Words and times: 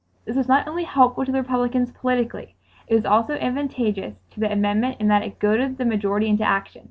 This 0.25 0.35
was 0.35 0.47
not 0.47 0.67
only 0.67 0.85
helpful 0.85 1.25
to 1.25 1.31
the 1.31 1.37
Republicans 1.37 1.91
politically; 1.91 2.55
it 2.87 2.95
was 2.95 3.05
also 3.05 3.35
advantageous 3.35 4.15
to 4.31 4.39
the 4.39 4.51
amendment 4.51 4.97
in 4.99 5.09
that 5.09 5.21
it 5.21 5.37
goaded 5.37 5.77
the 5.77 5.85
majority 5.85 6.27
into 6.27 6.43
action. 6.43 6.79